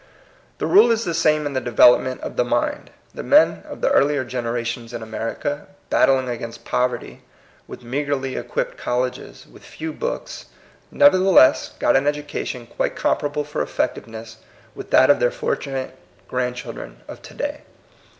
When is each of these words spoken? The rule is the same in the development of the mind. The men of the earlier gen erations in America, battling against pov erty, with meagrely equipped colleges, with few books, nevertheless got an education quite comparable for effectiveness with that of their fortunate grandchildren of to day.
The 0.57 0.65
rule 0.65 0.89
is 0.89 1.03
the 1.05 1.13
same 1.13 1.45
in 1.45 1.53
the 1.53 1.61
development 1.61 2.21
of 2.21 2.35
the 2.35 2.43
mind. 2.43 2.89
The 3.13 3.21
men 3.21 3.61
of 3.69 3.81
the 3.81 3.91
earlier 3.91 4.25
gen 4.25 4.45
erations 4.45 4.95
in 4.95 5.03
America, 5.03 5.67
battling 5.91 6.27
against 6.27 6.65
pov 6.65 6.89
erty, 6.97 7.19
with 7.67 7.83
meagrely 7.83 8.35
equipped 8.35 8.77
colleges, 8.77 9.45
with 9.45 9.63
few 9.63 9.93
books, 9.93 10.47
nevertheless 10.89 11.73
got 11.77 11.95
an 11.95 12.07
education 12.07 12.65
quite 12.65 12.95
comparable 12.95 13.43
for 13.43 13.61
effectiveness 13.61 14.37
with 14.73 14.89
that 14.89 15.11
of 15.11 15.19
their 15.19 15.29
fortunate 15.29 15.95
grandchildren 16.27 17.01
of 17.07 17.21
to 17.21 17.35
day. 17.35 17.61